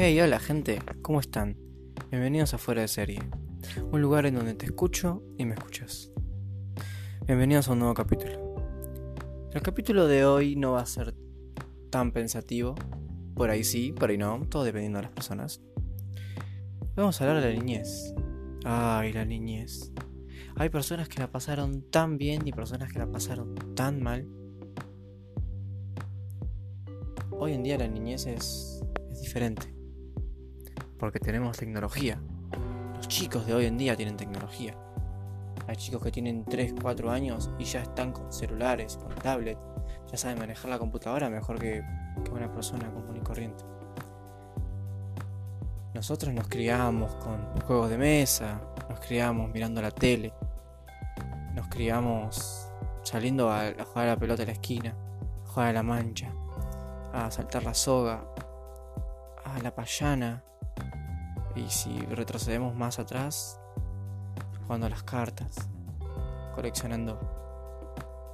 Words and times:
Hey, 0.00 0.20
hola 0.20 0.38
gente, 0.38 0.80
¿cómo 1.02 1.18
están? 1.18 1.56
Bienvenidos 2.12 2.54
a 2.54 2.58
Fuera 2.58 2.82
de 2.82 2.86
Serie, 2.86 3.18
un 3.90 4.00
lugar 4.00 4.26
en 4.26 4.36
donde 4.36 4.54
te 4.54 4.66
escucho 4.66 5.24
y 5.36 5.44
me 5.44 5.54
escuchas. 5.54 6.12
Bienvenidos 7.26 7.66
a 7.66 7.72
un 7.72 7.80
nuevo 7.80 7.94
capítulo. 7.94 8.54
El 9.52 9.60
capítulo 9.60 10.06
de 10.06 10.24
hoy 10.24 10.54
no 10.54 10.70
va 10.70 10.82
a 10.82 10.86
ser 10.86 11.16
tan 11.90 12.12
pensativo, 12.12 12.76
por 13.34 13.50
ahí 13.50 13.64
sí, 13.64 13.90
por 13.90 14.10
ahí 14.10 14.18
no, 14.18 14.46
todo 14.48 14.62
dependiendo 14.62 15.00
de 15.00 15.06
las 15.06 15.10
personas. 15.10 15.62
Vamos 16.94 17.20
a 17.20 17.24
hablar 17.24 17.42
de 17.42 17.52
la 17.52 17.58
niñez. 17.60 18.14
Ay, 18.64 19.12
la 19.12 19.24
niñez. 19.24 19.92
Hay 20.54 20.68
personas 20.68 21.08
que 21.08 21.18
la 21.18 21.32
pasaron 21.32 21.82
tan 21.90 22.18
bien 22.18 22.46
y 22.46 22.52
personas 22.52 22.92
que 22.92 23.00
la 23.00 23.10
pasaron 23.10 23.56
tan 23.74 24.00
mal. 24.00 24.28
Hoy 27.32 27.52
en 27.52 27.64
día 27.64 27.76
la 27.78 27.88
niñez 27.88 28.26
es, 28.26 28.80
es 29.10 29.22
diferente. 29.22 29.77
Porque 30.98 31.20
tenemos 31.20 31.56
tecnología. 31.56 32.20
Los 32.96 33.06
chicos 33.08 33.46
de 33.46 33.54
hoy 33.54 33.66
en 33.66 33.78
día 33.78 33.96
tienen 33.96 34.16
tecnología. 34.16 34.74
Hay 35.66 35.76
chicos 35.76 36.02
que 36.02 36.10
tienen 36.10 36.44
3, 36.44 36.74
4 36.80 37.10
años 37.10 37.50
y 37.58 37.64
ya 37.64 37.82
están 37.82 38.12
con 38.12 38.32
celulares, 38.32 38.96
con 38.96 39.14
tablet. 39.14 39.58
Ya 40.10 40.16
saben 40.16 40.38
manejar 40.38 40.70
la 40.70 40.78
computadora 40.78 41.28
mejor 41.28 41.58
que, 41.58 41.82
una 42.32 42.50
persona 42.50 42.90
común 42.90 43.16
y 43.16 43.20
corriente. 43.20 43.64
Nosotros 45.94 46.32
nos 46.34 46.48
criamos 46.48 47.14
con 47.16 47.60
juegos 47.60 47.90
de 47.90 47.98
mesa, 47.98 48.60
nos 48.88 49.00
criamos 49.00 49.50
mirando 49.52 49.80
la 49.80 49.90
tele, 49.90 50.32
nos 51.54 51.68
criamos 51.68 52.68
saliendo 53.02 53.50
a, 53.50 53.66
a 53.66 53.84
jugar 53.84 54.08
a 54.08 54.10
la 54.12 54.16
pelota 54.16 54.42
en 54.42 54.48
la 54.48 54.52
esquina, 54.52 54.94
a 55.44 55.48
jugar 55.48 55.68
a 55.68 55.72
la 55.72 55.82
mancha, 55.82 56.32
a 57.12 57.30
saltar 57.30 57.64
la 57.64 57.74
soga, 57.74 58.24
a 59.44 59.58
la 59.62 59.74
payana. 59.74 60.44
Y 61.58 61.70
si 61.70 61.98
retrocedemos 61.98 62.74
más 62.76 63.00
atrás, 63.00 63.58
jugando 64.62 64.86
a 64.86 64.90
las 64.90 65.02
cartas, 65.02 65.56
coleccionando 66.54 67.18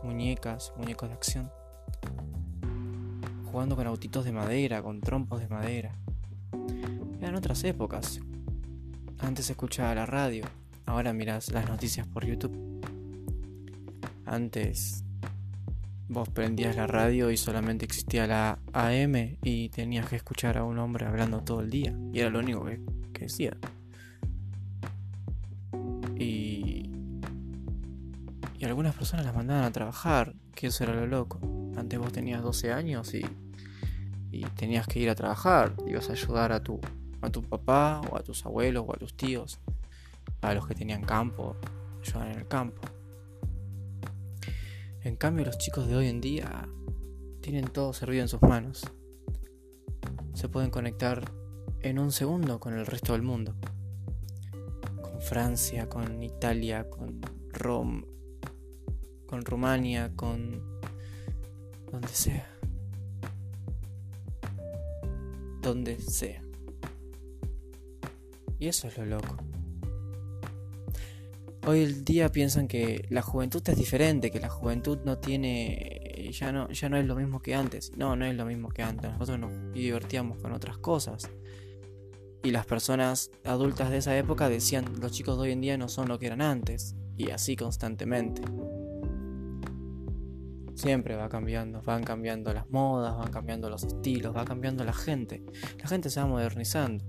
muñecas, 0.02 0.72
muñecos 0.76 1.08
de 1.08 1.14
acción, 1.14 1.50
jugando 3.50 3.76
con 3.76 3.86
autitos 3.86 4.26
de 4.26 4.32
madera, 4.32 4.82
con 4.82 5.00
trompos 5.00 5.40
de 5.40 5.48
madera. 5.48 5.94
Eran 7.20 7.34
otras 7.34 7.64
épocas. 7.64 8.20
Antes 9.18 9.48
escuchaba 9.48 9.94
la 9.94 10.04
radio, 10.04 10.44
ahora 10.84 11.14
miras 11.14 11.50
las 11.50 11.66
noticias 11.68 12.06
por 12.06 12.26
YouTube. 12.26 12.54
Antes 14.26 15.02
vos 16.08 16.28
prendías 16.28 16.76
la 16.76 16.86
radio 16.86 17.30
y 17.30 17.38
solamente 17.38 17.86
existía 17.86 18.26
la 18.26 18.58
AM 18.74 19.38
y 19.42 19.70
tenías 19.70 20.08
que 20.08 20.16
escuchar 20.16 20.58
a 20.58 20.64
un 20.64 20.78
hombre 20.78 21.06
hablando 21.06 21.40
todo 21.40 21.60
el 21.60 21.70
día. 21.70 21.96
Y 22.12 22.20
era 22.20 22.28
lo 22.28 22.40
único 22.40 22.64
que, 22.64 22.80
que 23.14 23.22
decía. 23.22 23.56
Y, 26.16 26.90
y 28.58 28.64
algunas 28.64 28.94
personas 28.94 29.24
las 29.24 29.34
mandaban 29.34 29.64
a 29.64 29.72
trabajar, 29.72 30.34
que 30.54 30.66
eso 30.66 30.84
era 30.84 30.94
lo 30.94 31.06
loco. 31.06 31.40
Antes 31.76 31.98
vos 31.98 32.12
tenías 32.12 32.42
12 32.42 32.72
años 32.72 33.14
y, 33.14 33.24
y 34.30 34.42
tenías 34.56 34.86
que 34.86 35.00
ir 35.00 35.08
a 35.10 35.14
trabajar, 35.14 35.74
ibas 35.86 36.10
a 36.10 36.12
ayudar 36.12 36.52
a 36.52 36.62
tu, 36.62 36.80
a 37.22 37.30
tu 37.30 37.42
papá 37.42 38.02
o 38.10 38.16
a 38.16 38.22
tus 38.22 38.44
abuelos 38.44 38.84
o 38.86 38.94
a 38.94 38.98
tus 38.98 39.16
tíos, 39.16 39.60
a 40.42 40.54
los 40.54 40.66
que 40.66 40.74
tenían 40.74 41.02
campo, 41.02 41.56
ayudar 42.02 42.30
en 42.32 42.38
el 42.38 42.48
campo. 42.48 42.82
En 45.02 45.16
cambio 45.16 45.44
los 45.44 45.58
chicos 45.58 45.86
de 45.86 45.96
hoy 45.96 46.08
en 46.08 46.20
día 46.20 46.68
tienen 47.42 47.66
todo 47.66 47.92
servido 47.92 48.22
en 48.22 48.28
sus 48.28 48.40
manos. 48.42 48.82
Se 50.32 50.48
pueden 50.48 50.70
conectar 50.70 51.30
en 51.84 51.98
un 51.98 52.12
segundo 52.12 52.58
con 52.58 52.72
el 52.72 52.86
resto 52.86 53.12
del 53.12 53.22
mundo. 53.22 53.54
Con 55.02 55.20
Francia, 55.20 55.86
con 55.88 56.22
Italia, 56.22 56.88
con 56.88 57.20
Rom, 57.52 58.06
con 59.26 59.44
Rumania, 59.44 60.12
con 60.16 60.62
donde 61.92 62.08
sea. 62.08 62.50
Donde 65.60 66.00
sea. 66.00 66.42
Y 68.58 68.68
eso 68.68 68.88
es 68.88 68.96
lo 68.96 69.04
loco. 69.04 69.36
Hoy 71.66 71.80
el 71.80 72.04
día 72.04 72.30
piensan 72.30 72.66
que 72.66 73.06
la 73.10 73.20
juventud 73.20 73.62
es 73.68 73.76
diferente, 73.76 74.30
que 74.30 74.40
la 74.40 74.50
juventud 74.50 74.98
no 75.04 75.18
tiene, 75.18 76.30
ya 76.32 76.50
no, 76.50 76.68
ya 76.70 76.88
no 76.88 76.96
es 76.96 77.06
lo 77.06 77.14
mismo 77.14 77.40
que 77.40 77.54
antes. 77.54 77.92
No, 77.96 78.16
no 78.16 78.24
es 78.24 78.34
lo 78.34 78.46
mismo 78.46 78.70
que 78.70 78.82
antes. 78.82 79.12
Nosotros 79.12 79.38
nos 79.38 79.72
divertíamos 79.74 80.38
con 80.38 80.52
otras 80.52 80.78
cosas. 80.78 81.30
Y 82.44 82.50
las 82.50 82.66
personas 82.66 83.30
adultas 83.44 83.90
de 83.90 83.96
esa 83.96 84.16
época 84.18 84.50
decían, 84.50 84.84
los 85.00 85.12
chicos 85.12 85.38
de 85.38 85.44
hoy 85.44 85.52
en 85.52 85.62
día 85.62 85.78
no 85.78 85.88
son 85.88 86.08
lo 86.08 86.18
que 86.18 86.26
eran 86.26 86.42
antes. 86.42 86.94
Y 87.16 87.30
así 87.30 87.56
constantemente. 87.56 88.42
Siempre 90.74 91.16
va 91.16 91.30
cambiando, 91.30 91.80
van 91.80 92.04
cambiando 92.04 92.52
las 92.52 92.68
modas, 92.68 93.16
van 93.16 93.30
cambiando 93.30 93.70
los 93.70 93.84
estilos, 93.84 94.36
va 94.36 94.44
cambiando 94.44 94.84
la 94.84 94.92
gente. 94.92 95.42
La 95.78 95.88
gente 95.88 96.10
se 96.10 96.20
va 96.20 96.26
modernizando. 96.26 97.02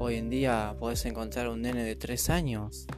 Hoy 0.00 0.16
en 0.16 0.30
día 0.30 0.74
podés 0.80 1.06
encontrar 1.06 1.48
un 1.48 1.62
nene 1.62 1.84
de 1.84 1.94
3 1.94 2.30
años 2.30 2.88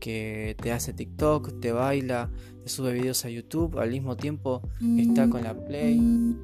que 0.00 0.54
te 0.60 0.72
hace 0.72 0.92
TikTok, 0.92 1.60
te 1.60 1.72
baila, 1.72 2.30
te 2.62 2.68
sube 2.68 2.92
videos 2.92 3.24
a 3.24 3.30
YouTube, 3.30 3.78
al 3.78 3.90
mismo 3.90 4.18
tiempo 4.18 4.60
está 4.98 5.30
con 5.30 5.44
la 5.44 5.54
Play. 5.54 6.36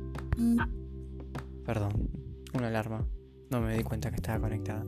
Perdón, 1.66 2.09
una 2.54 2.69
alarma. 2.69 3.06
No 3.51 3.61
me 3.61 3.77
di 3.77 3.83
cuenta 3.83 4.11
que 4.11 4.17
estaba 4.17 4.41
conectada. 4.41 4.84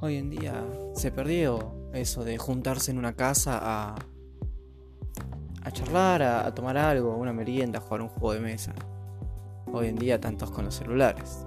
Hoy 0.00 0.16
en 0.16 0.30
día 0.30 0.64
se 0.94 1.10
perdió 1.10 1.90
eso 1.92 2.24
de 2.24 2.38
juntarse 2.38 2.90
en 2.90 2.98
una 2.98 3.14
casa 3.14 3.58
a, 3.60 3.96
a 5.62 5.70
charlar, 5.72 6.22
a, 6.22 6.54
tomar 6.54 6.76
algo, 6.76 7.16
una 7.16 7.32
merienda, 7.32 7.78
a 7.78 7.82
jugar 7.82 8.02
un 8.02 8.08
juego 8.08 8.34
de 8.34 8.40
mesa. 8.40 8.74
Hoy 9.72 9.88
en 9.88 9.96
día 9.96 10.20
tantos 10.20 10.50
con 10.50 10.64
los 10.64 10.74
celulares 10.76 11.46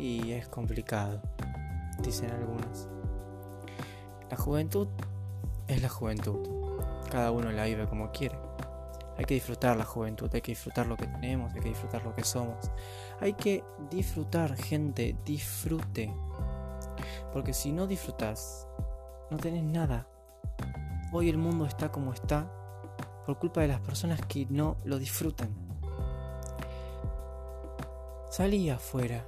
y 0.00 0.32
es 0.32 0.48
complicado, 0.48 1.20
dicen 2.02 2.30
algunos. 2.30 2.88
La 4.30 4.36
juventud 4.36 4.88
es 5.66 5.82
la 5.82 5.88
juventud, 5.88 6.38
cada 7.10 7.30
uno 7.30 7.52
la 7.52 7.66
vive 7.66 7.86
como 7.86 8.10
quiere. 8.10 8.49
Hay 9.20 9.26
que 9.26 9.34
disfrutar 9.34 9.76
la 9.76 9.84
juventud, 9.84 10.30
hay 10.32 10.40
que 10.40 10.52
disfrutar 10.52 10.86
lo 10.86 10.96
que 10.96 11.06
tenemos, 11.06 11.52
hay 11.52 11.60
que 11.60 11.68
disfrutar 11.68 12.02
lo 12.02 12.14
que 12.14 12.24
somos. 12.24 12.70
Hay 13.20 13.34
que 13.34 13.62
disfrutar, 13.90 14.56
gente, 14.56 15.14
disfrute. 15.26 16.10
Porque 17.30 17.52
si 17.52 17.70
no 17.70 17.86
disfrutas, 17.86 18.66
no 19.30 19.36
tenés 19.36 19.62
nada. 19.62 20.08
Hoy 21.12 21.28
el 21.28 21.36
mundo 21.36 21.66
está 21.66 21.92
como 21.92 22.14
está 22.14 22.50
por 23.26 23.38
culpa 23.38 23.60
de 23.60 23.68
las 23.68 23.80
personas 23.80 24.22
que 24.24 24.46
no 24.48 24.78
lo 24.84 24.98
disfrutan. 24.98 25.50
Salí 28.30 28.70
afuera, 28.70 29.22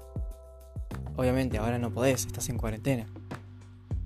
Obviamente 1.16 1.58
ahora 1.58 1.78
no 1.78 1.92
podés, 1.92 2.24
estás 2.24 2.48
en 2.48 2.56
cuarentena. 2.56 3.04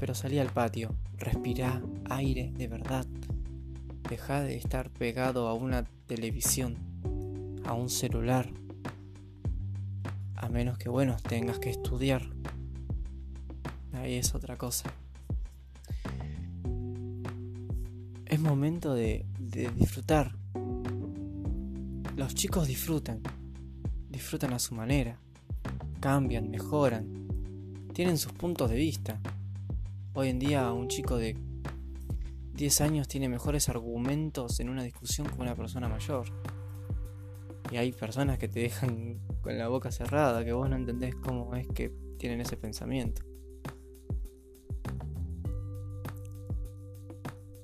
Pero 0.00 0.16
salí 0.16 0.40
al 0.40 0.50
patio, 0.50 0.96
respirá 1.18 1.80
aire 2.10 2.52
de 2.56 2.66
verdad. 2.66 3.06
Deja 4.08 4.42
de 4.42 4.56
estar 4.56 4.90
pegado 4.90 5.48
a 5.48 5.54
una 5.54 5.84
televisión, 6.06 6.76
a 7.64 7.74
un 7.74 7.90
celular. 7.90 8.52
A 10.36 10.48
menos 10.48 10.78
que, 10.78 10.88
bueno, 10.88 11.16
tengas 11.28 11.58
que 11.58 11.70
estudiar. 11.70 12.22
Ahí 13.92 14.14
es 14.14 14.34
otra 14.34 14.56
cosa. 14.56 14.92
Es 18.26 18.40
momento 18.40 18.94
de, 18.94 19.26
de 19.38 19.70
disfrutar. 19.70 20.36
Los 22.16 22.34
chicos 22.34 22.68
disfrutan. 22.68 23.20
Disfrutan 24.08 24.52
a 24.52 24.58
su 24.58 24.74
manera 24.74 25.18
cambian, 26.06 26.50
mejoran, 26.50 27.26
tienen 27.92 28.16
sus 28.16 28.32
puntos 28.32 28.70
de 28.70 28.76
vista. 28.76 29.18
Hoy 30.14 30.28
en 30.28 30.38
día 30.38 30.70
un 30.72 30.86
chico 30.86 31.16
de 31.16 31.36
10 32.56 32.80
años 32.80 33.08
tiene 33.08 33.28
mejores 33.28 33.68
argumentos 33.68 34.60
en 34.60 34.68
una 34.68 34.82
discusión 34.82 35.26
que 35.26 35.40
una 35.40 35.54
persona 35.54 35.88
mayor. 35.88 36.26
Y 37.70 37.76
hay 37.76 37.92
personas 37.92 38.38
que 38.38 38.48
te 38.48 38.60
dejan 38.60 39.20
con 39.42 39.58
la 39.58 39.68
boca 39.68 39.90
cerrada, 39.90 40.44
que 40.44 40.52
vos 40.52 40.68
no 40.68 40.76
entendés 40.76 41.14
cómo 41.16 41.54
es 41.54 41.66
que 41.68 41.92
tienen 42.18 42.40
ese 42.40 42.56
pensamiento. 42.56 43.22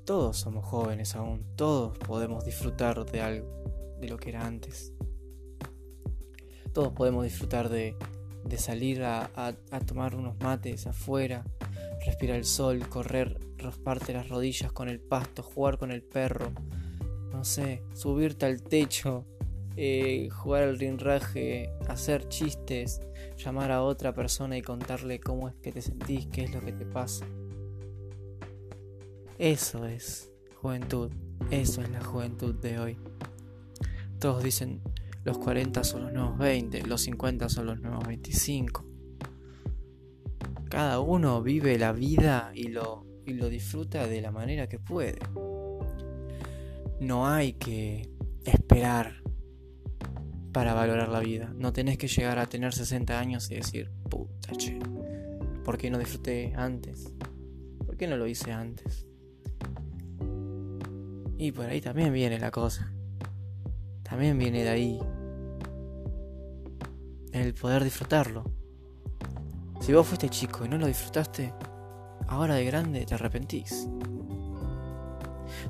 Todos 0.04 0.36
somos 0.36 0.66
jóvenes 0.66 1.14
aún, 1.14 1.44
todos 1.56 1.96
podemos 1.98 2.44
disfrutar 2.44 3.04
de 3.04 3.20
algo, 3.20 3.96
de 4.00 4.08
lo 4.08 4.16
que 4.18 4.30
era 4.30 4.46
antes. 4.46 4.92
Todos 6.72 6.92
podemos 6.92 7.24
disfrutar 7.24 7.68
de 7.68 7.96
de 8.44 8.58
salir 8.58 9.02
a, 9.04 9.54
tomar 9.86 10.14
unos 10.14 10.38
mates 10.40 10.86
afuera, 10.86 11.44
respirar 12.04 12.36
el 12.36 12.44
sol, 12.44 12.88
correr, 12.88 13.38
rasparte 13.62 14.12
las 14.12 14.28
rodillas 14.28 14.72
con 14.72 14.88
el 14.88 15.00
pasto, 15.00 15.42
jugar 15.42 15.78
con 15.78 15.90
el 15.90 16.02
perro, 16.02 16.52
no 17.30 17.44
sé, 17.44 17.82
subirte 17.94 18.46
al 18.46 18.62
techo 18.62 19.26
eh, 19.76 20.28
jugar 20.30 20.64
al 20.64 20.78
rinraje, 20.78 21.70
hacer 21.88 22.28
chistes, 22.28 23.00
llamar 23.38 23.72
a 23.72 23.82
otra 23.82 24.12
persona 24.12 24.58
y 24.58 24.62
contarle 24.62 25.18
cómo 25.18 25.48
es 25.48 25.54
que 25.56 25.72
te 25.72 25.80
sentís, 25.80 26.26
qué 26.26 26.44
es 26.44 26.52
lo 26.52 26.60
que 26.60 26.72
te 26.72 26.84
pasa. 26.84 27.24
Eso 29.38 29.86
es 29.86 30.30
juventud, 30.60 31.10
eso 31.50 31.80
es 31.80 31.90
la 31.90 32.04
juventud 32.04 32.54
de 32.54 32.78
hoy. 32.78 32.98
Todos 34.18 34.44
dicen 34.44 34.82
los 35.24 35.38
40 35.38 35.84
son 35.84 36.02
los 36.02 36.12
nuevos 36.12 36.38
20, 36.38 36.82
los 36.86 37.00
50 37.02 37.48
son 37.48 37.66
los 37.66 37.80
nuevos 37.80 38.06
25. 38.06 38.84
Cada 40.68 41.00
uno 41.00 41.42
vive 41.42 41.78
la 41.78 41.92
vida 41.92 42.52
y 42.54 42.68
lo, 42.68 43.06
y 43.24 43.34
lo 43.34 43.48
disfruta 43.48 44.06
de 44.06 44.20
la 44.20 44.30
manera 44.30 44.68
que 44.68 44.78
puede. 44.78 45.18
No 47.00 47.26
hay 47.26 47.54
que 47.54 48.08
esperar 48.44 49.22
para 50.52 50.74
valorar 50.74 51.08
la 51.08 51.20
vida. 51.20 51.52
No 51.56 51.72
tenés 51.72 51.98
que 51.98 52.08
llegar 52.08 52.38
a 52.38 52.46
tener 52.46 52.72
60 52.72 53.18
años 53.18 53.50
y 53.50 53.56
decir, 53.56 53.90
puta 54.08 54.52
che, 54.52 54.78
¿por 55.64 55.78
qué 55.78 55.90
no 55.90 55.98
disfruté 55.98 56.52
antes? 56.56 57.12
¿Por 57.84 57.96
qué 57.96 58.06
no 58.06 58.16
lo 58.16 58.26
hice 58.26 58.52
antes? 58.52 59.06
Y 61.38 61.52
por 61.52 61.66
ahí 61.66 61.80
también 61.80 62.12
viene 62.12 62.38
la 62.38 62.50
cosa. 62.50 62.92
También 64.02 64.38
viene 64.38 64.62
de 64.62 64.68
ahí 64.68 65.00
el 67.32 67.54
poder 67.54 67.82
disfrutarlo. 67.82 68.44
Si 69.80 69.92
vos 69.92 70.06
fuiste 70.06 70.28
chico 70.28 70.64
y 70.64 70.68
no 70.68 70.78
lo 70.78 70.86
disfrutaste, 70.86 71.52
ahora 72.32 72.54
de 72.54 72.64
grande 72.64 73.04
te 73.04 73.14
arrepentís. 73.14 73.88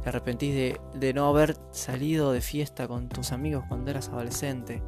Te 0.02 0.08
arrepentís 0.08 0.78
de, 0.94 1.12
no 1.12 1.26
haber 1.26 1.56
salido 1.72 2.32
de 2.32 2.40
fiesta 2.40 2.86
con 2.88 3.08
tus 3.08 3.32
amigos 3.32 3.64
cuando 3.68 3.90
eras 3.90 4.08
adolescente. 4.08 4.82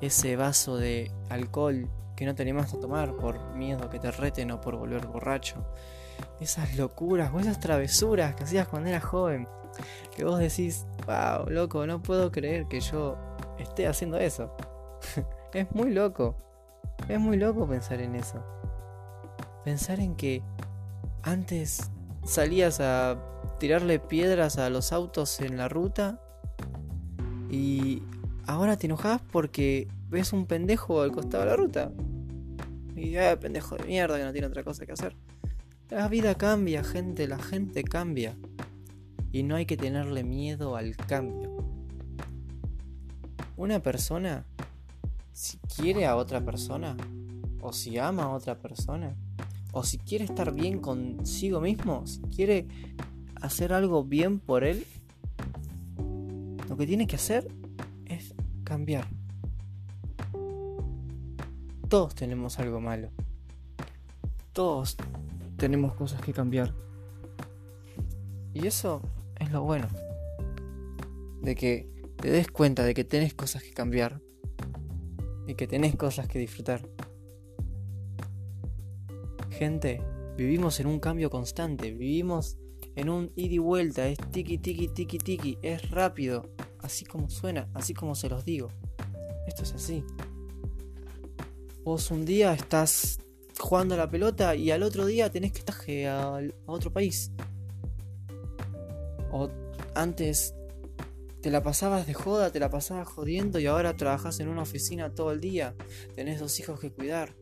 Ese 0.00 0.36
vaso 0.36 0.76
de 0.76 1.10
alcohol 1.28 1.88
que 2.16 2.26
no 2.26 2.34
te 2.34 2.50
a 2.50 2.80
tomar 2.80 3.16
por 3.16 3.54
miedo 3.54 3.88
que 3.88 3.98
te 3.98 4.10
reten 4.10 4.50
o 4.50 4.60
por 4.60 4.76
volver 4.76 5.06
borracho. 5.06 5.64
Esas 6.40 6.76
locuras 6.76 7.32
o 7.32 7.40
esas 7.40 7.60
travesuras 7.60 8.34
que 8.34 8.44
hacías 8.44 8.68
cuando 8.68 8.88
eras 8.88 9.04
joven. 9.04 9.48
Que 10.14 10.24
vos 10.24 10.38
decís, 10.38 10.86
wow, 11.06 11.48
loco, 11.48 11.86
no 11.86 12.02
puedo 12.02 12.30
creer 12.30 12.66
que 12.66 12.80
yo 12.80 13.16
esté 13.58 13.86
haciendo 13.86 14.18
eso. 14.18 14.54
es 15.54 15.70
muy 15.72 15.92
loco. 15.92 16.36
Es 17.08 17.18
muy 17.18 17.36
loco 17.36 17.66
pensar 17.68 18.00
en 18.00 18.16
eso. 18.16 18.44
Pensar 19.64 20.00
en 20.00 20.16
que 20.16 20.42
antes 21.22 21.90
salías 22.24 22.80
a 22.80 23.18
tirarle 23.58 23.98
piedras 23.98 24.58
a 24.58 24.70
los 24.70 24.92
autos 24.92 25.40
en 25.40 25.56
la 25.56 25.68
ruta 25.68 26.20
y 27.50 28.02
ahora 28.46 28.76
te 28.76 28.86
enojas 28.86 29.20
porque 29.32 29.88
ves 30.08 30.32
un 30.32 30.46
pendejo 30.46 31.02
al 31.02 31.12
costado 31.12 31.44
de 31.44 31.50
la 31.50 31.56
ruta. 31.56 31.92
Y 32.96 33.16
ah, 33.16 33.38
pendejo 33.38 33.76
de 33.76 33.84
mierda 33.84 34.18
que 34.18 34.24
no 34.24 34.32
tiene 34.32 34.46
otra 34.46 34.62
cosa 34.62 34.84
que 34.84 34.92
hacer. 34.92 35.16
La 35.88 36.06
vida 36.08 36.34
cambia, 36.34 36.84
gente, 36.84 37.26
la 37.26 37.38
gente 37.38 37.82
cambia. 37.82 38.36
Y 39.32 39.42
no 39.42 39.56
hay 39.56 39.66
que 39.66 39.76
tenerle 39.76 40.22
miedo 40.22 40.76
al 40.76 40.96
cambio. 40.96 41.64
Una 43.56 43.80
persona, 43.80 44.46
si 45.32 45.58
quiere 45.58 46.06
a 46.06 46.16
otra 46.16 46.44
persona, 46.44 46.96
o 47.60 47.72
si 47.72 47.98
ama 47.98 48.24
a 48.24 48.30
otra 48.30 48.58
persona, 48.58 49.16
o 49.72 49.84
si 49.84 49.98
quiere 49.98 50.24
estar 50.24 50.52
bien 50.52 50.78
consigo 50.78 51.60
mismo, 51.60 52.06
si 52.06 52.20
quiere 52.22 52.66
hacer 53.40 53.72
algo 53.72 54.04
bien 54.04 54.38
por 54.38 54.64
él, 54.64 54.84
lo 56.68 56.76
que 56.76 56.86
tiene 56.86 57.06
que 57.06 57.16
hacer 57.16 57.48
es 58.06 58.34
cambiar. 58.64 59.06
Todos 61.88 62.14
tenemos 62.14 62.58
algo 62.60 62.80
malo. 62.80 63.10
Todos 64.52 64.96
tenemos 65.56 65.94
cosas 65.94 66.20
que 66.20 66.32
cambiar. 66.32 66.72
Y 68.54 68.66
eso 68.66 69.02
es 69.38 69.50
lo 69.50 69.62
bueno. 69.62 69.88
De 71.42 71.54
que 71.54 71.88
te 72.16 72.30
des 72.30 72.48
cuenta 72.48 72.84
de 72.84 72.94
que 72.94 73.04
tenés 73.04 73.34
cosas 73.34 73.62
que 73.62 73.72
cambiar. 73.72 74.20
Y 75.46 75.54
que 75.54 75.66
tenés 75.66 75.96
cosas 75.96 76.28
que 76.28 76.38
disfrutar. 76.38 76.88
Gente, 79.60 80.00
vivimos 80.38 80.80
en 80.80 80.86
un 80.86 80.98
cambio 81.00 81.28
constante. 81.28 81.90
Vivimos 81.90 82.56
en 82.96 83.10
un 83.10 83.30
ida 83.36 83.52
y 83.56 83.58
vuelta, 83.58 84.08
es 84.08 84.16
tiki 84.30 84.56
tiki 84.56 84.88
tiki 84.88 85.18
tiki, 85.18 85.58
es 85.60 85.90
rápido, 85.90 86.54
así 86.78 87.04
como 87.04 87.28
suena, 87.28 87.68
así 87.74 87.92
como 87.92 88.14
se 88.14 88.30
los 88.30 88.46
digo. 88.46 88.68
Esto 89.46 89.64
es 89.64 89.74
así. 89.74 90.02
Vos 91.84 92.10
un 92.10 92.24
día 92.24 92.54
estás 92.54 93.18
jugando 93.58 93.96
a 93.96 93.98
la 93.98 94.08
pelota 94.08 94.54
y 94.56 94.70
al 94.70 94.82
otro 94.82 95.04
día 95.04 95.30
tenés 95.30 95.52
que 95.52 95.58
estar 95.58 95.76
a, 96.08 96.40
otro 96.64 96.90
país. 96.90 97.30
O 99.30 99.50
antes 99.94 100.54
te 101.42 101.50
la 101.50 101.62
pasabas 101.62 102.06
de 102.06 102.14
joda, 102.14 102.50
te 102.50 102.60
la 102.60 102.70
pasabas 102.70 103.08
jodiendo 103.08 103.58
y 103.58 103.66
ahora 103.66 103.94
trabajas 103.94 104.40
en 104.40 104.48
una 104.48 104.62
oficina 104.62 105.14
todo 105.14 105.32
el 105.32 105.40
día. 105.42 105.74
Tenés 106.14 106.40
dos 106.40 106.58
hijos 106.60 106.80
que 106.80 106.90
cuidar. 106.90 107.34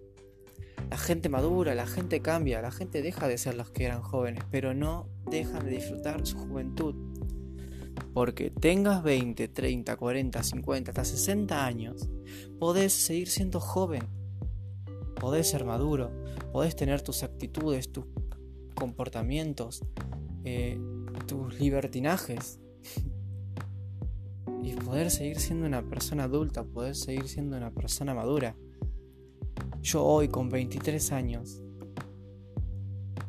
Gente 0.98 1.28
madura, 1.28 1.74
la 1.74 1.86
gente 1.86 2.20
cambia, 2.20 2.60
la 2.60 2.70
gente 2.70 3.02
deja 3.02 3.28
de 3.28 3.38
ser 3.38 3.54
los 3.54 3.70
que 3.70 3.84
eran 3.84 4.02
jóvenes, 4.02 4.44
pero 4.50 4.74
no 4.74 5.08
dejan 5.30 5.64
de 5.64 5.70
disfrutar 5.70 6.26
su 6.26 6.36
juventud. 6.36 6.94
Porque 8.12 8.50
tengas 8.50 9.02
20, 9.02 9.48
30, 9.48 9.96
40, 9.96 10.42
50, 10.42 10.90
hasta 10.90 11.04
60 11.04 11.64
años, 11.64 12.10
podés 12.58 12.92
seguir 12.92 13.28
siendo 13.28 13.60
joven. 13.60 14.02
Podés 15.20 15.48
ser 15.48 15.64
maduro, 15.64 16.10
podés 16.52 16.76
tener 16.76 17.00
tus 17.00 17.22
actitudes, 17.22 17.90
tus 17.90 18.04
comportamientos, 18.74 19.82
eh, 20.44 20.78
tus 21.26 21.58
libertinajes. 21.58 22.60
y 24.62 24.74
poder 24.74 25.10
seguir 25.10 25.38
siendo 25.38 25.66
una 25.66 25.82
persona 25.82 26.24
adulta, 26.24 26.64
poder 26.64 26.94
seguir 26.94 27.28
siendo 27.28 27.56
una 27.56 27.70
persona 27.70 28.14
madura. 28.14 28.56
Yo 29.82 30.04
hoy 30.04 30.28
con 30.28 30.50
23 30.50 31.12
años, 31.12 31.62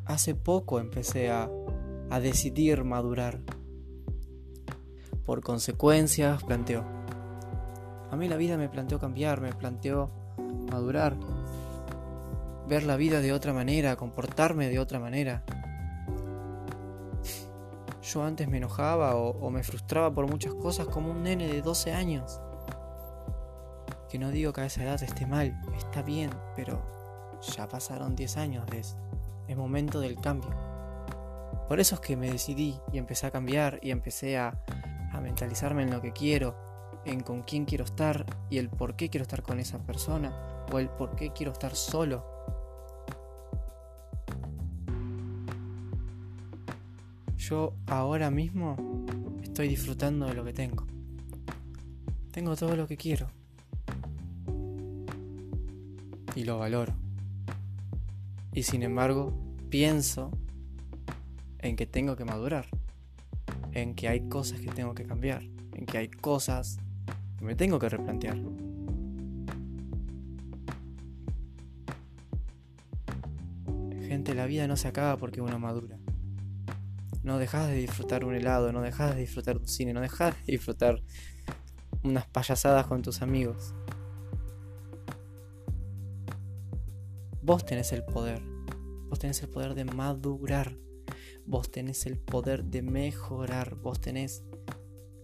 hace 0.06 0.36
poco 0.36 0.80
empecé 0.80 1.30
a, 1.30 1.50
a 2.10 2.20
decidir 2.20 2.84
madurar. 2.84 3.40
Por 5.26 5.42
consecuencias, 5.42 6.44
planteó. 6.44 6.84
A 8.10 8.16
mí 8.16 8.28
la 8.28 8.36
vida 8.36 8.58
me 8.58 8.68
planteó 8.68 9.00
cambiar, 9.00 9.42
me 9.42 9.54
planteó 9.54 10.12
madurar, 10.72 11.16
ver 12.68 12.84
la 12.84 12.98
vida 12.98 13.22
de 13.22 13.32
otra 13.32 13.54
manera, 13.54 13.96
comportarme 13.96 14.70
de 14.70 14.80
otra 14.80 15.00
manera. 15.00 15.44
Yo 18.02 18.24
antes 18.24 18.48
me 18.48 18.58
enojaba 18.58 19.16
o, 19.16 19.30
o, 19.40 19.52
me 19.52 19.62
frustraba 19.62 20.12
por 20.12 20.28
muchas 20.28 20.56
cosas 20.56 20.88
como 20.88 21.12
un 21.12 21.22
nene 21.22 21.48
de 21.48 21.62
12 21.62 21.94
años. 21.94 22.42
Que 24.10 24.18
no 24.18 24.32
digo 24.32 24.54
que 24.54 24.62
a 24.62 24.66
esa 24.66 24.84
edad 24.84 25.02
esté 25.04 25.28
mal, 25.28 25.62
está 25.78 26.02
bien, 26.02 26.32
pero 26.56 26.82
ya 27.56 27.68
pasaron 27.68 28.16
10 28.16 28.38
años 28.38 28.66
eso. 28.74 28.98
Es 29.48 29.56
momento 29.56 30.00
del 30.00 30.20
cambio. 30.20 30.50
Por 31.68 31.80
eso 31.80 31.96
es 31.96 32.02
que 32.02 32.18
me 32.18 32.32
decidí 32.32 32.76
y 32.92 32.98
empecé 32.98 33.28
a 33.28 33.32
cambiar 33.32 33.80
y 33.84 33.92
empecé 33.92 34.38
a, 34.38 34.64
a 35.12 35.22
mentalizarme 35.22 35.84
en 35.84 35.92
lo 35.92 36.02
que 36.02 36.12
quiero, 36.12 36.56
en 37.06 37.22
con 37.22 37.44
quién 37.44 37.66
quiero 37.66 37.86
estar 37.86 38.26
y 38.50 38.58
el 38.58 38.70
por 38.70 38.96
qué 38.96 39.10
quiero 39.10 39.24
estar 39.24 39.44
con 39.44 39.60
esa 39.60 39.78
persona 39.80 40.34
o 40.72 40.80
el 40.80 40.90
por 40.90 41.16
qué 41.16 41.32
quiero 41.32 41.52
estar 41.52 41.76
solo. 41.76 42.26
Yo 47.38 47.74
ahora 47.88 48.30
mismo 48.30 48.76
estoy 49.42 49.68
disfrutando 49.68 50.26
de 50.26 50.34
lo 50.34 50.44
que 50.44 50.54
tengo. 50.54 50.86
Tengo 52.32 52.56
todo 52.56 52.76
lo 52.76 52.88
que 52.88 52.98
quiero. 52.98 53.39
Y 56.40 56.46
lo 56.46 56.58
valoro. 56.58 56.94
Y 58.54 58.64
sin 58.64 58.82
embargo, 58.82 59.38
pienso 59.70 60.32
en 61.58 61.76
que 61.76 61.86
tengo 61.86 62.16
que 62.16 62.24
madurar, 62.24 62.68
en 63.74 63.94
que 63.94 64.08
hay 64.08 64.30
cosas 64.30 64.62
que 64.62 64.72
tengo 64.72 64.96
que 64.96 65.04
cambiar, 65.04 65.44
en 65.74 65.86
que 65.86 65.98
hay 65.98 66.08
cosas 66.08 66.78
que 67.38 67.44
me 67.44 67.56
tengo 67.56 67.78
que 67.78 67.90
replantear. 67.90 68.38
Gente, 74.08 74.34
la 74.34 74.46
vida 74.46 74.66
no 74.66 74.78
se 74.78 74.88
acaba 74.88 75.18
porque 75.18 75.42
uno 75.42 75.60
madura. 75.60 75.98
No 77.22 77.38
dejas 77.38 77.68
de 77.68 77.76
disfrutar 77.76 78.24
un 78.24 78.34
helado, 78.34 78.72
no 78.72 78.82
dejas 78.82 79.14
de 79.14 79.22
disfrutar 79.22 79.58
un 79.58 79.68
cine, 79.68 79.92
no 79.92 80.00
dejas 80.00 80.34
de 80.46 80.54
disfrutar 80.54 81.04
unas 82.02 82.26
payasadas 82.28 82.88
con 82.88 83.02
tus 83.02 83.22
amigos. 83.22 83.76
Vos 87.50 87.66
tenés 87.66 87.92
el 87.94 88.04
poder. 88.04 88.44
Vos 89.10 89.18
tenés 89.18 89.42
el 89.42 89.50
poder 89.50 89.74
de 89.74 89.84
madurar. 89.84 90.78
Vos 91.48 91.72
tenés 91.72 92.06
el 92.06 92.20
poder 92.20 92.64
de 92.66 92.84
mejorar. 92.84 93.74
Vos 93.74 94.00
tenés 94.00 94.44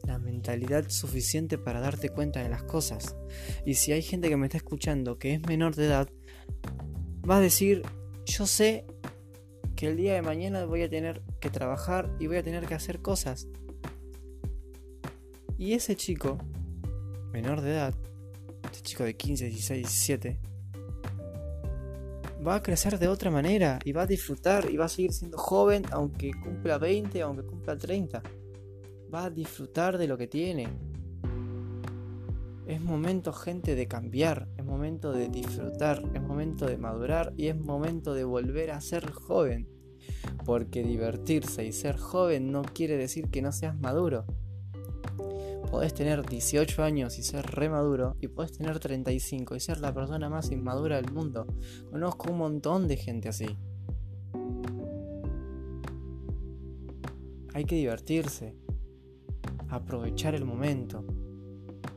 la 0.01 0.17
mentalidad 0.17 0.89
suficiente 0.89 1.59
para 1.59 1.81
darte 1.81 2.09
cuenta 2.09 2.41
de 2.41 2.49
las 2.49 2.63
cosas. 2.63 3.15
Y 3.63 3.75
si 3.75 3.91
hay 3.91 4.01
gente 4.01 4.27
que 4.27 4.37
me 4.37 4.47
está 4.47 4.57
escuchando 4.57 5.19
que 5.19 5.35
es 5.35 5.41
menor 5.47 5.75
de 5.75 5.85
edad, 5.85 6.09
va 7.29 7.37
a 7.37 7.41
decir, 7.41 7.83
yo 8.25 8.47
sé 8.47 8.87
que 9.75 9.85
el 9.85 9.95
día 9.95 10.15
de 10.15 10.23
mañana 10.23 10.65
voy 10.65 10.81
a 10.81 10.89
tener 10.89 11.21
que 11.39 11.51
trabajar 11.51 12.11
y 12.19 12.25
voy 12.25 12.37
a 12.37 12.43
tener 12.43 12.65
que 12.65 12.73
hacer 12.73 13.03
cosas. 13.03 13.47
Y 15.59 15.73
ese 15.73 15.95
chico, 15.95 16.39
menor 17.31 17.61
de 17.61 17.73
edad, 17.73 17.93
este 18.63 18.81
chico 18.81 19.03
de 19.03 19.15
15, 19.15 19.45
16, 19.45 19.81
17, 19.83 20.54
va 22.45 22.55
a 22.55 22.63
crecer 22.63 22.99
de 22.99 23.07
otra 23.07 23.31
manera 23.31 23.79
y 23.83 23.91
va 23.91 24.03
a 24.03 24.07
disfrutar 24.07 24.69
y 24.69 24.77
va 24.77 24.85
a 24.85 24.89
seguir 24.89 25.13
siendo 25.13 25.37
joven 25.37 25.83
aunque 25.91 26.31
cumpla 26.43 26.77
20, 26.77 27.21
aunque 27.21 27.43
cumpla 27.43 27.77
30. 27.77 28.21
Va 29.13 29.25
a 29.25 29.29
disfrutar 29.29 29.97
de 29.97 30.07
lo 30.07 30.17
que 30.17 30.27
tiene. 30.27 30.67
Es 32.67 32.81
momento, 32.81 33.31
gente, 33.31 33.75
de 33.75 33.87
cambiar, 33.87 34.47
es 34.57 34.65
momento 34.65 35.11
de 35.11 35.29
disfrutar, 35.29 36.03
es 36.13 36.21
momento 36.21 36.65
de 36.65 36.77
madurar 36.77 37.33
y 37.37 37.47
es 37.47 37.55
momento 37.55 38.13
de 38.13 38.23
volver 38.23 38.71
a 38.71 38.81
ser 38.81 39.11
joven. 39.11 39.67
Porque 40.45 40.83
divertirse 40.83 41.65
y 41.65 41.71
ser 41.71 41.97
joven 41.97 42.51
no 42.51 42.61
quiere 42.63 42.97
decir 42.97 43.29
que 43.29 43.41
no 43.41 43.51
seas 43.51 43.79
maduro 43.79 44.25
podés 45.75 45.93
tener 45.93 46.25
18 46.25 46.83
años 46.83 47.19
y 47.19 47.23
ser 47.23 47.45
re 47.47 47.67
maduro, 47.67 48.15
y 48.21 48.29
podés 48.29 48.53
tener 48.53 48.79
35 48.79 49.57
y 49.57 49.59
ser 49.59 49.81
la 49.81 49.93
persona 49.93 50.29
más 50.29 50.49
inmadura 50.49 50.95
del 51.01 51.11
mundo. 51.11 51.45
Conozco 51.91 52.31
un 52.31 52.37
montón 52.37 52.87
de 52.87 52.95
gente 52.95 53.27
así. 53.27 53.57
Hay 57.53 57.65
que 57.65 57.75
divertirse, 57.75 58.55
aprovechar 59.67 60.33
el 60.33 60.45
momento. 60.45 61.03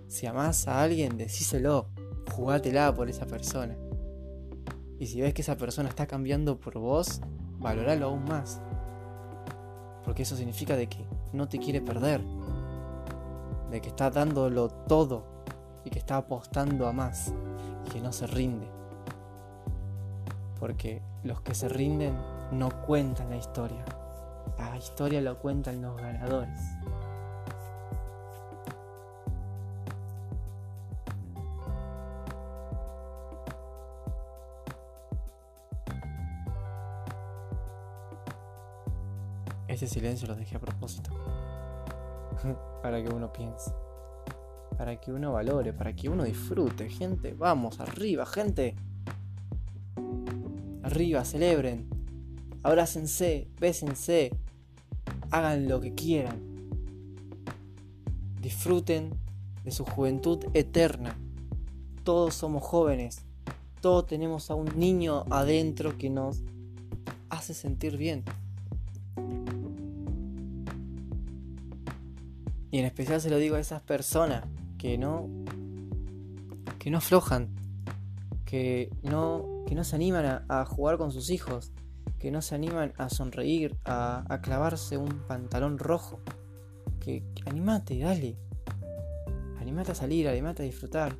Si 0.08 0.26
amás 0.26 0.66
a 0.66 0.82
alguien, 0.82 1.16
decíselo, 1.16 1.87
jugátela 2.32 2.92
por 2.92 3.08
esa 3.08 3.26
persona. 3.26 3.78
Y 4.99 5.06
si 5.06 5.20
ves 5.20 5.35
que 5.35 5.42
esa 5.42 5.56
persona 5.56 5.88
está 5.88 6.08
cambiando 6.08 6.58
por 6.58 6.80
vos, 6.80 7.20
valoralo 7.61 8.06
aún 8.06 8.25
más. 8.25 8.61
Porque 10.04 10.25
eso 10.25 10.35
significa 10.35 10.76
de 10.76 10.88
que 10.88 11.06
no 11.32 11.49
te 11.49 11.61
quiere 11.61 11.80
perder 11.80 12.20
de 13.70 13.80
que 13.80 13.88
está 13.88 14.10
dándolo 14.10 14.68
todo 14.68 15.25
y 15.84 15.90
que 15.90 15.98
está 15.98 16.16
apostando 16.16 16.87
a 16.87 16.92
más 16.92 17.32
y 17.87 17.90
que 17.90 18.00
no 18.00 18.12
se 18.12 18.26
rinde. 18.26 18.68
Porque 20.58 21.02
los 21.22 21.40
que 21.42 21.54
se 21.54 21.68
rinden 21.68 22.16
no 22.52 22.70
cuentan 22.87 23.30
la 23.30 23.37
historia. 23.37 23.84
La 24.58 24.76
historia 24.76 25.20
lo 25.20 25.38
cuentan 25.38 25.82
los 25.82 25.96
ganadores. 25.96 26.58
Este 39.68 39.87
silencio 39.87 40.26
lo 40.26 40.34
dejé 40.34 40.56
a 40.56 40.58
propósito. 40.58 41.12
para 42.83 43.02
que 43.02 43.09
uno 43.09 43.33
piense, 43.33 43.73
para 44.76 45.00
que 45.00 45.12
uno 45.12 45.33
valore, 45.33 45.73
para 45.73 45.95
que 45.95 46.09
uno 46.09 46.25
disfrute, 46.25 46.88
gente. 46.88 47.35
Vamos, 47.35 47.80
arriba, 47.80 48.26
gente. 48.26 48.75
Arriba, 50.83 51.25
celebren. 51.25 51.88
Abrácense, 52.62 53.49
bésense. 53.61 54.33
Hagan 55.30 55.68
lo 55.68 55.80
que 55.80 55.95
quieran. 55.95 56.40
Disfruten 58.40 59.11
de 59.64 59.71
su 59.73 59.85
juventud 59.85 60.45
eterna. 60.54 61.16
Todos 62.04 62.35
somos 62.35 62.62
jóvenes. 62.62 63.25
Todos 63.80 64.07
tenemos 64.07 64.50
a 64.50 64.54
un 64.54 64.66
niño 64.78 65.25
adentro 65.30 65.99
que 65.99 66.11
nos 66.11 66.42
hace 67.28 67.54
sentir 67.54 67.97
bien. 67.97 68.25
Y 72.70 72.78
en 72.78 72.84
especial 72.84 73.20
se 73.20 73.30
lo 73.30 73.38
digo 73.38 73.56
a 73.56 73.60
esas 73.60 73.82
personas 73.82 74.44
que 74.76 74.98
no 74.98 75.28
que 76.78 76.90
no 76.90 76.98
aflojan, 76.98 77.48
que 78.44 78.90
no 79.02 79.64
que 79.66 79.75
no 79.75 79.84
se 79.84 79.96
animan 79.96 80.44
a, 80.48 80.64
jugar 80.64 80.96
con 80.96 81.12
sus 81.12 81.30
hijos, 81.30 81.72
que 82.18 82.30
no 82.30 82.40
se 82.40 82.54
animan 82.54 82.94
a 82.96 83.10
sonreír, 83.10 83.76
a, 83.84 84.25
a 84.32 84.40
clavarse 84.40 84.96
un 84.96 85.08
pantalón 85.26 85.78
rojo. 85.78 86.20
Que, 87.00 87.22
que 87.34 87.50
animate, 87.50 87.98
dale. 87.98 88.37
Animate 89.60 89.92
a 89.92 89.94
salir, 89.94 90.28
animate 90.28 90.62
a 90.62 90.66
disfrutar. 90.66 91.16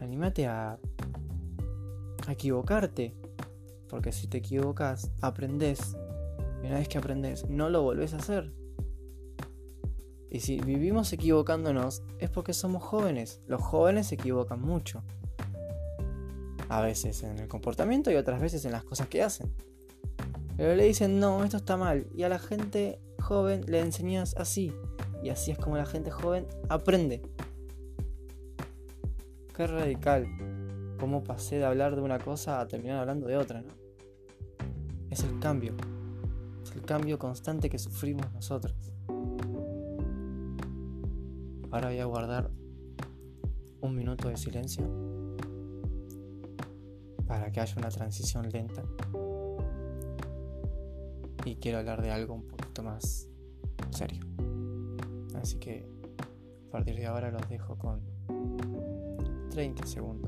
Animate 0.00 0.46
a, 0.46 0.78
a 2.26 2.32
equivocarte. 2.32 3.14
Porque 3.88 4.12
si 4.12 4.26
te 4.26 4.38
equivocas, 4.38 5.10
aprendes. 5.20 5.96
Y 6.62 6.66
una 6.66 6.78
vez 6.78 6.88
que 6.88 6.96
aprendes, 6.96 7.46
no 7.50 7.68
lo 7.68 7.82
volvés 7.82 8.14
a 8.14 8.18
hacer. 8.18 8.52
Y 10.30 10.40
si 10.40 10.60
vivimos 10.60 11.12
equivocándonos 11.12 12.02
es 12.20 12.30
porque 12.30 12.52
somos 12.52 12.84
jóvenes. 12.84 13.40
Los 13.46 13.60
jóvenes 13.60 14.06
se 14.06 14.14
equivocan 14.14 14.62
mucho. 14.62 15.02
A 16.68 16.80
veces 16.80 17.24
en 17.24 17.40
el 17.40 17.48
comportamiento 17.48 18.12
y 18.12 18.14
otras 18.14 18.40
veces 18.40 18.64
en 18.64 18.70
las 18.70 18.84
cosas 18.84 19.08
que 19.08 19.24
hacen. 19.24 19.52
Pero 20.56 20.76
le 20.76 20.84
dicen, 20.84 21.18
no, 21.18 21.42
esto 21.42 21.56
está 21.56 21.76
mal. 21.76 22.06
Y 22.14 22.22
a 22.22 22.28
la 22.28 22.38
gente 22.38 23.00
joven 23.20 23.64
le 23.66 23.80
enseñas 23.80 24.36
así. 24.36 24.72
Y 25.22 25.30
así 25.30 25.50
es 25.50 25.58
como 25.58 25.76
la 25.76 25.86
gente 25.86 26.12
joven 26.12 26.46
aprende. 26.68 27.22
Qué 29.56 29.66
radical. 29.66 30.26
Cómo 31.00 31.24
pasé 31.24 31.56
de 31.56 31.64
hablar 31.64 31.96
de 31.96 32.02
una 32.02 32.20
cosa 32.20 32.60
a 32.60 32.68
terminar 32.68 33.00
hablando 33.00 33.26
de 33.26 33.36
otra, 33.36 33.62
¿no? 33.62 33.72
Es 35.10 35.24
el 35.24 35.40
cambio. 35.40 35.74
Es 36.62 36.70
el 36.72 36.82
cambio 36.82 37.18
constante 37.18 37.68
que 37.68 37.78
sufrimos 37.80 38.32
nosotros. 38.32 38.92
Ahora 41.70 41.88
voy 41.88 41.98
a 42.00 42.04
guardar 42.04 42.50
un 43.80 43.94
minuto 43.94 44.28
de 44.28 44.36
silencio 44.36 44.84
para 47.28 47.52
que 47.52 47.60
haya 47.60 47.74
una 47.76 47.90
transición 47.90 48.50
lenta. 48.50 48.82
Y 51.44 51.54
quiero 51.56 51.78
hablar 51.78 52.02
de 52.02 52.10
algo 52.10 52.34
un 52.34 52.48
poquito 52.48 52.82
más 52.82 53.28
serio. 53.90 54.24
Así 55.40 55.58
que 55.58 55.86
a 56.68 56.70
partir 56.72 56.96
de 56.96 57.06
ahora 57.06 57.30
los 57.30 57.48
dejo 57.48 57.78
con 57.78 58.00
30 59.50 59.86
segundos 59.86 60.19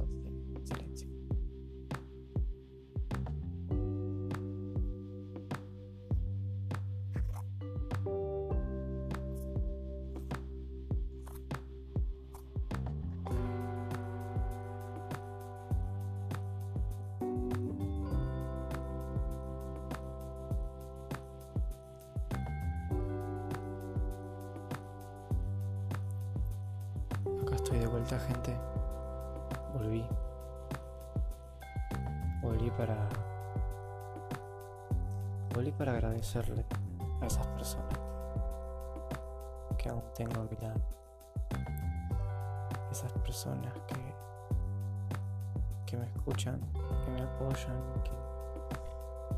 vuelta, 28.12 28.18
gente. 28.26 28.58
Volví. 29.74 30.04
Volví 32.42 32.70
para. 32.70 33.08
Volví 35.54 35.72
para 35.72 35.92
agradecerle 35.92 36.64
a 37.20 37.26
esas 37.26 37.46
personas 37.48 37.98
que 39.78 39.88
aún 39.88 40.02
tengo 40.14 40.40
a. 40.40 40.74
Esas 42.90 43.12
personas 43.12 43.72
que. 43.86 43.96
que 45.86 45.96
me 45.96 46.06
escuchan, 46.06 46.60
que 47.04 47.10
me 47.10 47.22
apoyan, 47.22 47.76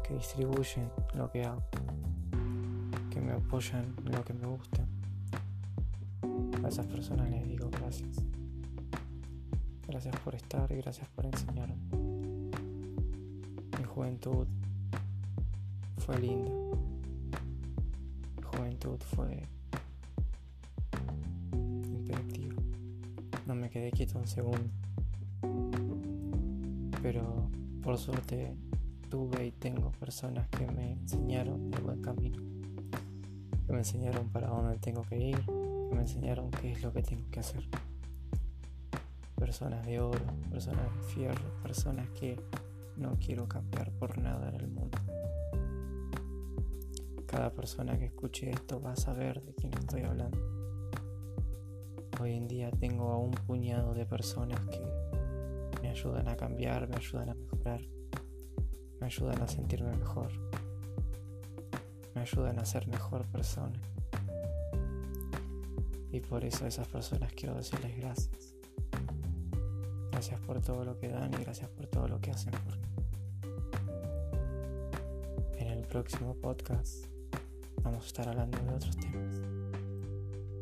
que, 0.02 0.14
distribuyen 0.14 0.90
lo 1.14 1.31
que 1.31 1.45
hago, 1.45 1.62
que 3.11 3.21
me 3.21 3.33
apoyan 3.33 3.95
lo 4.04 4.23
que 4.23 4.33
me 4.35 4.47
gusta 4.47 4.85
a 6.62 6.69
esas 6.69 6.87
personas 6.87 7.28
les 7.28 7.47
digo 7.47 7.69
gracias. 7.71 8.33
Gracias 9.94 10.16
por 10.24 10.34
estar 10.34 10.72
y 10.72 10.76
gracias 10.78 11.08
por 11.10 11.24
enseñarme. 11.24 11.76
Mi 13.78 13.84
juventud 13.84 14.44
fue 15.98 16.18
linda. 16.18 16.50
Mi 18.36 18.42
juventud 18.42 18.98
fue 19.14 19.46
imperactiva. 21.52 22.60
No 23.46 23.54
me 23.54 23.70
quedé 23.70 23.92
quieto 23.92 24.18
un 24.18 24.26
segundo. 24.26 24.68
Pero 27.00 27.48
por 27.80 27.96
suerte 27.96 28.52
tuve 29.08 29.46
y 29.46 29.52
tengo 29.52 29.92
personas 29.92 30.48
que 30.48 30.66
me 30.66 30.94
enseñaron 30.94 31.72
el 31.72 31.82
buen 31.82 32.02
camino. 32.02 32.42
Que 33.64 33.72
me 33.72 33.78
enseñaron 33.78 34.28
para 34.30 34.48
dónde 34.48 34.76
tengo 34.78 35.02
que 35.02 35.18
ir 35.18 35.40
me 35.94 36.00
enseñaron 36.00 36.50
qué 36.50 36.72
es 36.72 36.82
lo 36.82 36.92
que 36.92 37.02
tengo 37.02 37.30
que 37.30 37.38
hacer. 37.38 37.62
Personas 39.54 39.87
de 39.87 40.00
oro, 40.00 40.18
personas 40.50 40.82
de 40.96 41.02
fierro, 41.14 41.62
personas 41.62 42.11
que 42.11 42.37
no 42.96 43.16
quiero 43.25 43.46
cambiar 43.46 43.92
por 43.92 44.18
nada 44.18 44.49
en 44.49 44.56
el 44.56 44.66
mundo. 44.66 44.99
Cada 47.25 47.52
persona 47.52 47.96
que 47.96 48.06
escuche 48.06 48.50
esto 48.50 48.82
va 48.82 48.94
a 48.94 48.96
saber 48.96 49.40
de 49.44 49.54
quién 49.54 49.73
estoy 49.75 50.02
hablando. 50.02 50.38
Hoy 52.20 52.32
en 52.32 52.49
día 52.49 52.73
tengo 52.73 53.12
a 53.12 53.16
un 53.16 53.30
puñado 53.30 53.94
de 53.94 54.04
personas 54.06 54.58
que 54.66 54.84
me 55.80 55.88
ayudan 55.88 56.26
a 56.26 56.37
cambiar, 56.37 56.88
me 56.88 56.96
ayudan 56.96 57.28
a 57.28 57.34
mejorar, 57.34 57.80
me 58.99 59.06
ayudan 59.06 59.40
a 59.40 59.46
sentirme 59.46 59.96
mejor, 59.96 60.32
me 62.12 62.23
ayudan 62.23 62.58
a 62.58 62.64
ser 62.64 62.88
mejor 62.88 63.25
persona. 63.26 63.80
Y 66.11 66.18
por 66.18 66.44
eso 66.44 66.64
a 66.64 66.68
esas 66.68 66.88
personas 66.88 67.32
quiero 67.34 67.54
decirles 67.54 67.96
gracias. 67.96 68.53
Gracias 70.26 70.47
por 70.47 70.59
todo 70.62 70.87
lo 70.87 70.99
que 70.99 71.09
dan 71.09 71.35
y 71.35 71.37
gracias 71.37 71.69
por 71.69 71.87
todo 71.87 72.09
lo 72.09 72.19
que 72.19 72.31
hacen 72.31 72.50
por 72.52 72.78
mí. 72.78 72.88
En 75.59 75.69
el 75.69 75.87
próximo 75.87 76.35
podcast 76.37 77.04
vamos 77.83 78.04
a 78.04 78.07
estar 78.07 78.28
hablando 78.31 78.57
de 78.57 78.75
otros 78.75 78.97
temas. 78.97 79.43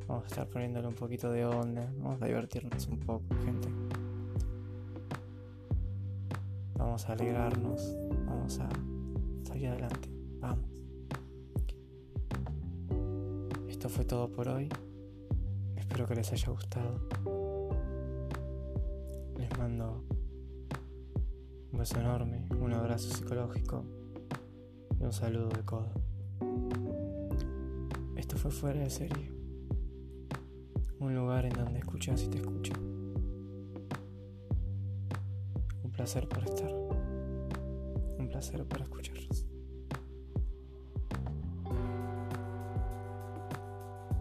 Vamos 0.08 0.24
a 0.24 0.26
estar 0.26 0.48
poniéndole 0.48 0.88
un 0.88 0.96
poquito 0.96 1.30
de 1.30 1.46
onda, 1.46 1.88
vamos 1.98 2.20
a 2.20 2.26
divertirnos 2.26 2.88
un 2.88 2.98
poco, 2.98 3.22
gente. 3.44 3.68
Vamos 6.74 7.08
a 7.08 7.12
alegrarnos, 7.12 7.96
vamos 8.26 8.58
a 8.58 8.68
salir 9.46 9.68
adelante, 9.68 10.08
vamos. 10.40 10.66
Esto 13.68 13.88
fue 13.88 14.04
todo 14.04 14.28
por 14.28 14.48
hoy. 14.48 14.68
Espero 15.76 16.08
que 16.08 16.16
les 16.16 16.32
haya 16.32 16.50
gustado. 16.50 17.41
Les 19.42 19.58
mando 19.58 20.04
un 21.72 21.76
beso 21.76 21.98
enorme, 21.98 22.46
un 22.60 22.72
abrazo 22.74 23.12
psicológico 23.12 23.82
y 25.00 25.02
un 25.02 25.12
saludo 25.12 25.48
de 25.48 25.64
codo. 25.64 25.90
Esto 28.14 28.36
fue 28.36 28.52
fuera 28.52 28.78
de 28.78 28.88
serie. 28.88 29.32
Un 31.00 31.16
lugar 31.16 31.46
en 31.46 31.54
donde 31.54 31.80
escuchas 31.80 32.22
y 32.22 32.28
te 32.28 32.38
escuchan. 32.38 32.80
Un 35.82 35.90
placer 35.90 36.28
por 36.28 36.44
estar. 36.44 36.70
Un 38.20 38.28
placer 38.30 38.64
por 38.64 38.80
escucharlos. 38.80 39.44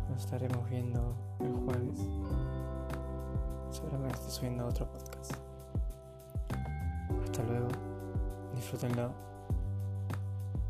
Nos 0.10 0.26
estaremos 0.26 0.68
viendo 0.68 1.16
el 1.42 1.54
jueves. 1.54 2.00
Seguramente 3.72 4.16
estoy 4.16 4.32
subiendo 4.32 4.68
otro 4.68 4.86
podcast. 4.92 5.11
Disfrútenlo. 8.72 9.12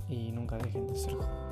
Y 0.09 0.31
nunca 0.31 0.57
dejen 0.57 0.87
de 0.87 0.95
ser 0.95 1.13
jóvenes. 1.13 1.50